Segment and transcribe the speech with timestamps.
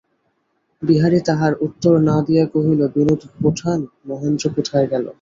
[0.81, 5.05] বিহারী তাহার উত্তর না দিয়া কহিল, বিনোদ-বোঠান, মহেন্দ্র কোথায় গেল।